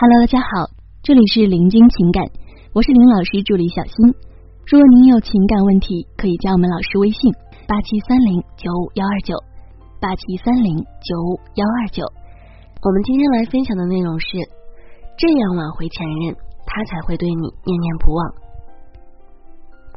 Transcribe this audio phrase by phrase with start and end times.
[0.00, 0.64] Hello，大家好，
[1.02, 2.24] 这里是林君情感，
[2.72, 3.92] 我是林老师助理小新。
[4.64, 7.20] 如果您有情感问题，可以加我们老师微信
[7.68, 9.36] 八七三零九五幺二九
[10.00, 10.72] 八七三零
[11.04, 12.00] 九五幺二九。
[12.80, 14.40] 我们今天来分享的内容是：
[15.20, 16.32] 这样挽回前任，
[16.64, 18.24] 他才会对你念念不忘。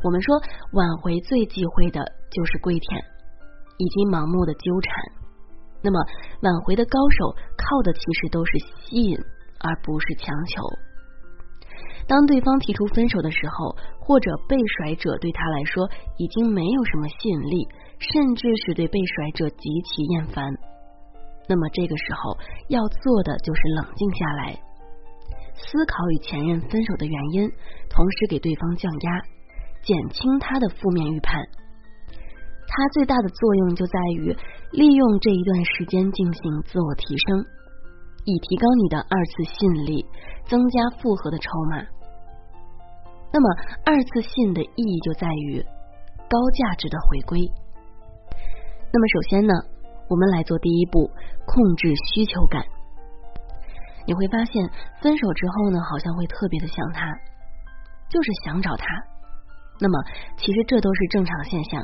[0.03, 0.35] 我们说
[0.73, 2.99] 挽回最忌讳的就是跪舔
[3.79, 4.91] 以及盲目的纠缠。
[5.79, 5.95] 那么
[6.43, 8.51] 挽回的高手靠的其实都是
[8.83, 9.15] 吸引。
[9.63, 10.61] 而不是强求。
[12.05, 20.53] 当对方提出分手的时候，或者被甩者对他来说已经没有什么吸引力，甚至是对被甩者极其厌烦，
[21.47, 22.37] 那么这个时候
[22.67, 24.59] 要做的就是冷静下来，
[25.55, 27.49] 思考与前任分手的原因，
[27.89, 29.21] 同时给对方降压，
[29.81, 31.41] 减轻他的负面预判。
[32.67, 34.35] 他最大的作用就在于
[34.71, 37.45] 利用这一段时间进行自我提升。
[38.25, 40.05] 以提高你的二次吸引力，
[40.45, 41.83] 增加复合的筹码。
[43.31, 43.49] 那么，
[43.85, 45.61] 二次吸引的意义就在于
[46.29, 47.41] 高价值的回归。
[48.91, 49.53] 那么，首先呢，
[50.07, 51.09] 我们来做第一步，
[51.45, 52.63] 控制需求感。
[54.05, 54.69] 你会发现，
[55.01, 57.07] 分手之后呢，好像会特别的想他，
[58.09, 58.85] 就是想找他。
[59.79, 59.97] 那么，
[60.37, 61.81] 其实这都是正常现象，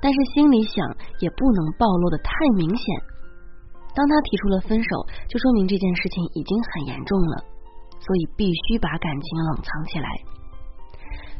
[0.00, 0.86] 但是心里想
[1.18, 2.86] 也不能暴露的太明显。
[3.94, 4.90] 当他提出了分手，
[5.28, 7.44] 就说明这件事情已经很严重了，
[8.00, 10.08] 所以必须把感情冷藏起来。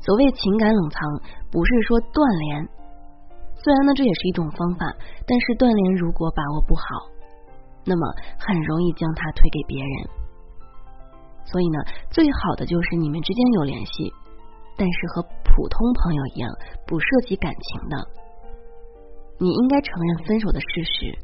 [0.00, 1.00] 所谓情感冷藏，
[1.50, 2.68] 不是说断联，
[3.56, 4.86] 虽然呢这也是一种方法，
[5.26, 6.82] 但是断联如果把握不好，
[7.84, 8.06] 那么
[8.38, 10.08] 很容易将它推给别人。
[11.44, 11.78] 所以呢，
[12.10, 14.12] 最好的就是你们之间有联系，
[14.76, 16.50] 但是和普通朋友一样，
[16.86, 17.96] 不涉及感情的。
[19.40, 21.23] 你应该承认分手的事实。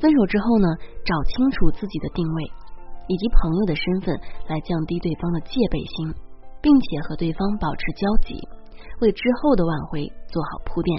[0.00, 0.66] 分手之后呢，
[1.04, 2.42] 找清楚自己的定位
[3.06, 4.16] 以及朋友的身份，
[4.48, 6.14] 来降低对方的戒备心，
[6.62, 8.40] 并且和对方保持交集，
[9.00, 10.96] 为之后的挽回做好铺垫。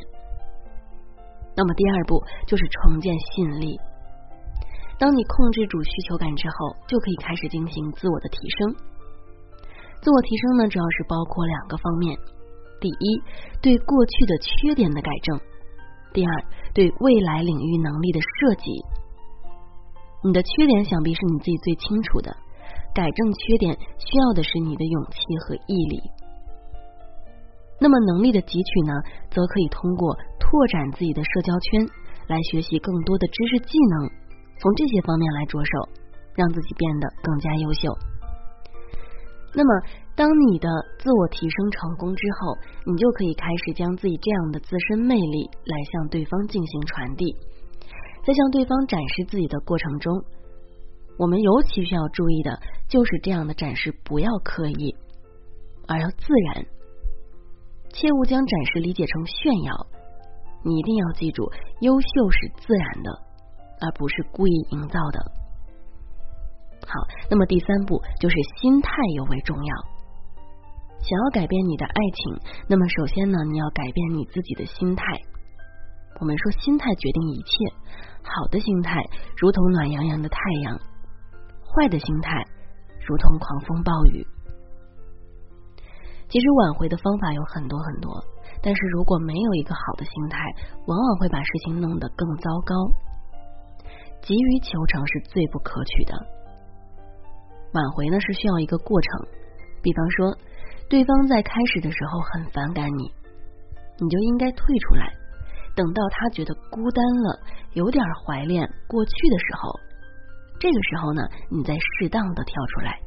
[1.58, 3.80] 那么第二步就是重建吸引力。
[5.00, 8.76] 当你控制住需求感之后，就可以开始进行自我的提升。
[10.00, 12.16] 自我提升呢，主要是包括两个方面：
[12.80, 13.22] 第一，
[13.62, 15.40] 对过去的缺点的改正。
[16.14, 18.84] 第二，对未来领域能力的设计，
[20.24, 22.36] 你的缺点想必是你自己最清楚的。
[22.94, 26.02] 改正缺点需要的是你的勇气和毅力。
[27.80, 28.94] 那么能力的汲取呢，
[29.32, 31.88] 则可以通过拓展自己的社交圈，
[32.28, 34.12] 来学习更多的知识技能，
[34.60, 35.90] 从这些方面来着手，
[36.36, 37.88] 让自己变得更加优秀。
[39.54, 40.02] 那么。
[40.14, 40.68] 当你的
[41.00, 47.34] 自我提升成功之后，你就可以开始将自己这样的自身魅力来向对方进行传递。
[48.24, 50.14] 在向对方展示自己的过程中，
[51.18, 54.94] 我们尤其需要注意的就是这样的展示不要刻意，
[55.88, 56.66] 而要自然，
[57.94, 59.74] 切勿将展示理解成炫耀。
[60.64, 63.10] 你一定要记住，优秀是自然的，
[63.80, 65.41] 而不是故意营造的。
[66.88, 66.94] 好，
[67.30, 69.76] 那么第三步就是心态尤为重要。
[71.02, 75.04] 想要改变你的爱情，那么首先呢，你要改变你自己的心态。
[76.20, 77.52] 我们说，心态决定一切。
[78.22, 79.02] 好的心态
[79.38, 80.78] 如同暖洋洋的太阳，
[81.66, 82.46] 坏的心态
[83.08, 84.28] 如同狂风暴雨。
[86.30, 88.24] 其实挽回的方法有很多很多，
[88.62, 90.38] 但是如果没有一个好的心态，
[90.86, 92.76] 往往会把事情弄得更糟糕。
[94.22, 96.14] 急于求成是最不可取的。
[97.74, 99.28] 挽回呢是需要一个过程，
[99.82, 100.38] 比方说。
[100.90, 103.10] 对方在开始的时候很反感你，
[103.98, 105.08] 你就应该退出来，
[105.74, 107.40] 等到他觉得孤单了，
[107.72, 109.72] 有点怀恋过去的时候，
[110.60, 113.00] 这个时候呢，你再适当的跳出来。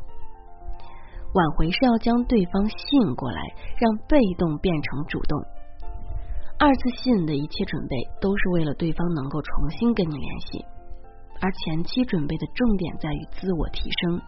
[1.35, 3.43] 挽回是要将对方吸引过来，
[3.77, 5.39] 让被动变成主动。
[6.59, 10.65] 二次吸引的一切准备都是为了对方能够重新跟你联系，
[11.43, 14.23] 而前期准备的重点在于自我提升。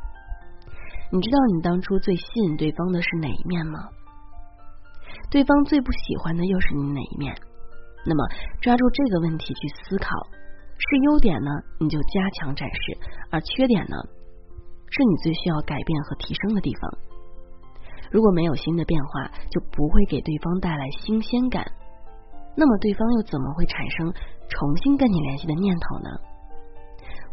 [1.13, 3.79] 你知道你当初最吸引对方的是哪一面吗？
[5.31, 7.35] 对方最不喜欢的又是你哪一面？
[8.05, 8.25] 那么
[8.61, 10.09] 抓住这个问题去思考，
[10.79, 11.51] 是优点呢，
[11.81, 12.99] 你就加强展示；
[13.31, 13.97] 而缺点呢，
[14.91, 16.91] 是你最需要改变和提升的地方。
[18.11, 21.65] 如果没有新的变化，就不会给对方带来新鲜感。
[22.57, 24.13] 那么对方又怎么会产生
[24.49, 26.11] 重新跟你联系的念头呢？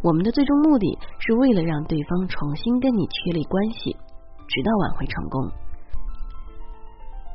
[0.04, 3.96] 我们的最终目的是为了让对方重新跟你确立关系，
[4.50, 5.50] 直到挽回成功。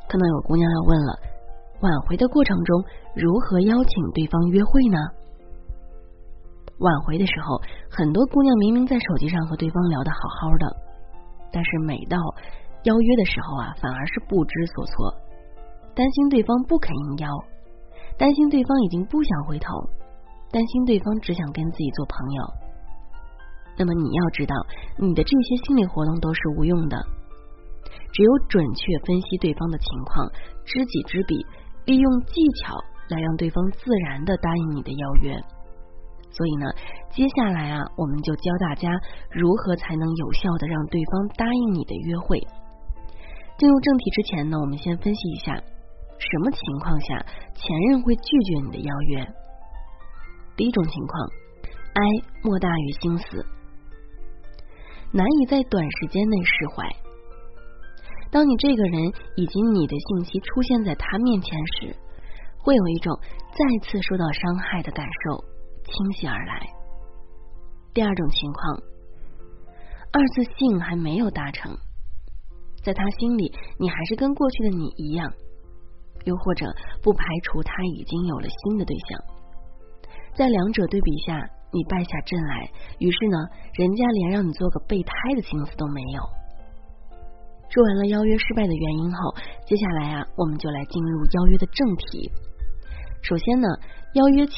[0.07, 1.19] 可能有姑娘要问了，
[1.81, 2.83] 挽回的过程中
[3.15, 4.97] 如何邀请对方约会呢？
[6.77, 10.75] 挽回的时候，很多姑娘明明在手机上和对方聊得好好的，
[11.51, 12.17] 但是每到
[12.83, 15.15] 邀约的时候啊，反而是不知所措，
[15.95, 17.27] 担心对方不肯应邀，
[18.15, 19.73] 担心对方已经不想回头，
[20.51, 22.58] 担心对方只想跟自己做朋友。
[23.79, 24.53] 那么你要知道，
[24.97, 26.97] 你的这些心理活动都是无用的，
[28.11, 30.27] 只有准确分析对方的情况，
[30.65, 31.39] 知己知彼，
[31.85, 32.75] 利用技巧
[33.07, 35.31] 来让对方自然的答应你的邀约。
[36.29, 36.67] 所以呢，
[37.09, 38.91] 接下来啊，我们就教大家
[39.31, 42.37] 如何才能有效的让对方答应你的约会。
[43.57, 49.25] 进入正题之前呢，我们先分析一下什么情况下前任会拒绝你的邀约。
[50.57, 51.29] 第一种情况，
[51.93, 52.01] 哀
[52.43, 53.45] 莫大于心死，
[55.11, 56.87] 难以在短时间内释怀。
[58.31, 61.95] 当你这个人以及你的信息出现在他面前时，
[62.57, 63.17] 会有一种
[63.51, 65.43] 再次受到伤害的感受。
[65.91, 66.69] 倾泻而来。
[67.95, 68.77] 第二种情况，
[70.13, 71.75] 二次性还没有达成，
[72.83, 75.33] 在他心里你还是跟过去的你一样，
[76.25, 76.67] 又或者
[77.01, 79.19] 不排除他已经有了新的对象。
[80.35, 82.69] 在两者对比下，你败下阵来，
[82.99, 83.37] 于是呢，
[83.73, 86.21] 人家连让你做个备胎的心思都没有。
[87.69, 89.35] 说完了邀约失败的原因后，
[89.65, 92.31] 接下来啊，我们就来进入邀约的正题。
[93.21, 93.67] 首先呢，
[94.13, 94.55] 邀约前。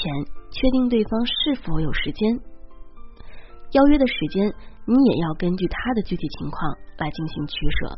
[0.53, 2.37] 确定对方是否有时间，
[3.71, 4.53] 邀约的时间
[4.85, 7.97] 你也要根据他的具体情况来进行取舍。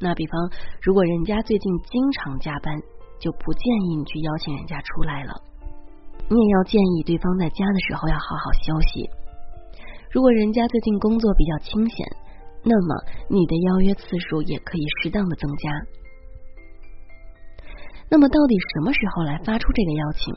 [0.00, 2.74] 那比方，如果人家最近经常加班，
[3.20, 5.34] 就不建议你去邀请人家出来了。
[6.30, 9.10] 你也要建议对方在家的时候要好好休息。
[10.10, 12.06] 如果人家最近工作比较清闲，
[12.64, 12.94] 那么
[13.28, 15.70] 你的邀约次数也可以适当的增加。
[18.10, 20.34] 那么，到底什么时候来发出这个邀请？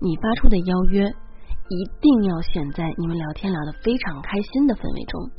[0.00, 5.30] 你发出的邀约一定要选在你们聊天聊得非常开心的氛围中，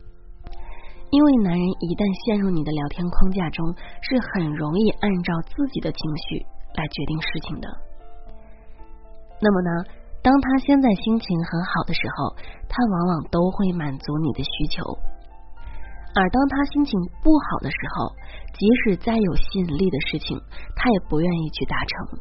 [1.11, 6.39] 因为男人一旦陷入你的聊天框架中，是很容易按照自己的情绪
[6.75, 7.67] 来决定事情的。
[9.41, 9.69] 那么呢，
[10.21, 12.35] 当他现在心情很好的时候，
[12.69, 14.85] 他往往都会满足你的需求；
[16.13, 16.93] 而当他心情
[17.23, 18.13] 不好的时候，
[18.53, 20.37] 即使再有吸引力的事情，
[20.75, 22.19] 他也不愿意去达成。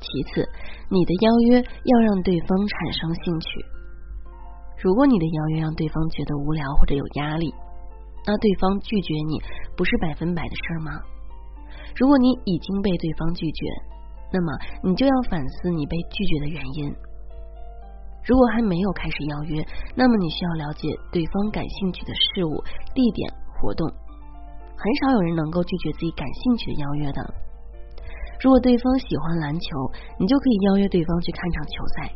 [0.00, 0.48] 其次，
[0.90, 3.64] 你的邀约要让对方产生兴趣。
[4.82, 7.54] 如果你的邀约让对方觉得无聊或者有压力，
[8.26, 9.38] 那对方拒绝你
[9.76, 10.90] 不是百分百的事儿吗？
[11.94, 13.66] 如果你已经被对方拒绝，
[14.32, 16.94] 那么你就要反思你被拒绝的原因。
[18.24, 22.62] 如果还没有开始邀约，那么你需要了解对方感兴趣的事物、
[22.94, 23.88] 地点、活动。
[23.88, 27.34] 很少有人能够拒绝自己感兴趣的邀约的。
[28.40, 29.68] 如果对方喜欢篮球，
[30.18, 32.12] 你就可以邀约对方去看场球赛，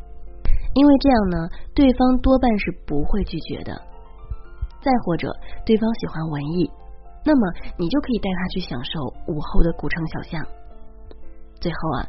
[0.75, 3.75] 因为这样呢，对方多半是不会拒绝的。
[4.81, 5.33] 再或者，
[5.67, 6.71] 对方喜欢文艺，
[7.25, 10.47] 那么你就可以带他去享受午后的古城小巷。
[11.65, 12.05] 最后啊，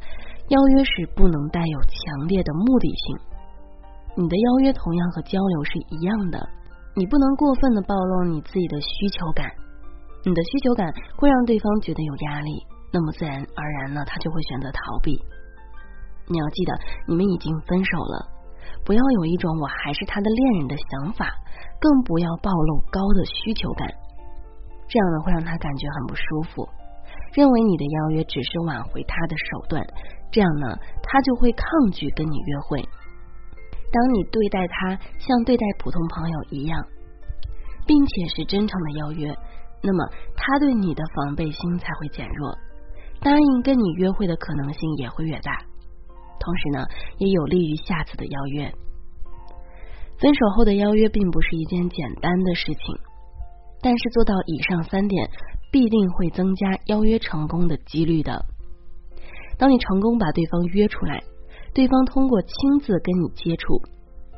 [0.51, 3.15] 邀约时不能带有强烈的目的性。
[4.19, 6.35] 你的邀约同样和交流是一样的，
[6.93, 9.47] 你不能过分的暴露你自己的需求感，
[10.27, 12.51] 你的需求感会让对方觉得有压力。
[12.91, 15.15] 那么自然而然呢，他就会选择逃避。
[16.27, 16.75] 你要记得，
[17.07, 18.27] 你们已经分手了，
[18.83, 21.31] 不要有一种我还是他的恋人的想法，
[21.79, 23.87] 更不要暴露高的需求感，
[24.87, 26.67] 这样呢会让他感觉很不舒服，
[27.35, 29.85] 认为你的邀约只是挽回他的手段，
[30.31, 32.81] 这样呢他就会抗拒跟你约会。
[33.91, 36.81] 当你对待他像对待普通朋友一样，
[37.85, 39.37] 并且是真诚的邀约，
[39.83, 42.57] 那么他对你的防备心才会减弱。
[43.21, 45.57] 答应跟你约会的可能性也会越大，
[46.39, 46.85] 同时呢，
[47.17, 48.71] 也有利于下次的邀约。
[50.19, 52.95] 分手后的邀约并不是一件简单的事情，
[53.81, 55.29] 但是做到以上三点，
[55.71, 58.45] 必定会增加邀约成功的几率的。
[59.57, 61.23] 当你成功把对方约出来，
[61.73, 63.77] 对方通过亲自跟你接触，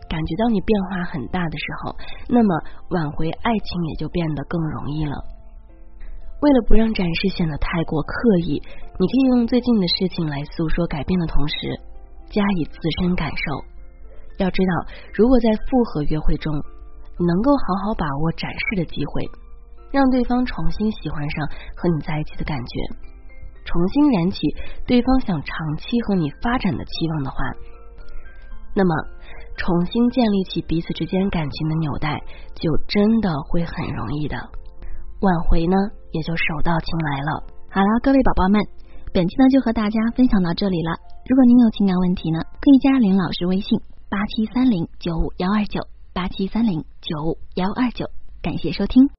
[0.10, 1.96] 感觉到你变化很大的时候，
[2.30, 2.50] 那么
[2.90, 5.16] 挽回爱情也就变得更容易了。
[6.40, 8.62] 为了不让展示显得太过刻意，
[9.00, 11.56] 你可以用最近的事情来诉说改变的同时，
[12.30, 13.66] 加以自身感受。
[14.38, 16.54] 要知道，如果在复合约会中，
[17.18, 19.26] 你能够好好把握展示的机会，
[19.92, 22.80] 让对方重新喜欢上和你在一起的感觉，
[23.66, 24.40] 重新燃起
[24.86, 27.38] 对方想长期和你发展的期望的话，
[28.76, 28.94] 那么
[29.58, 32.22] 重新建立起彼此之间感情的纽带，
[32.56, 34.38] 就真的会很容易的。
[35.22, 35.76] 挽回呢，
[36.12, 37.44] 也就手到擒来了。
[37.72, 38.62] 好了，各位宝宝们，
[39.12, 40.92] 本期呢就和大家分享到这里了。
[41.28, 43.80] 如果您有情感问题呢，可以加林老师微信：
[44.10, 45.82] 八七三零九五幺二九
[46.14, 48.06] 八七三零九五幺二九。
[48.42, 49.10] 感谢收听。